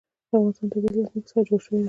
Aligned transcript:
د 0.03 0.03
افغانستان 0.31 0.67
طبیعت 0.71 0.93
له 0.95 1.03
ځمکه 1.07 1.27
څخه 1.29 1.41
جوړ 1.47 1.59
شوی 1.65 1.77
دی. 1.77 1.79